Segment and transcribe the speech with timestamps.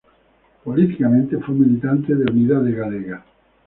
[0.63, 3.23] Políticamente, fue militante de Unidade Galega.